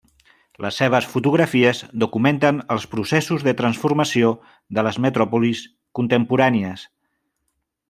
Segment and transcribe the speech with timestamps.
[0.65, 4.33] Les seves fotografies documenten els processos de transformació
[4.79, 5.63] de les metròpolis
[6.01, 6.91] contemporànies.